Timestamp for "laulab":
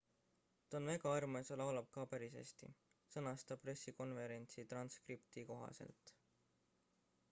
1.61-1.91